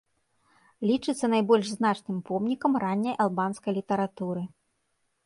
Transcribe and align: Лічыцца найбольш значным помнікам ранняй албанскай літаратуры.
Лічыцца 0.91 1.25
найбольш 1.33 1.67
значным 1.77 2.17
помнікам 2.29 2.79
ранняй 2.85 3.15
албанскай 3.27 3.71
літаратуры. 3.79 4.43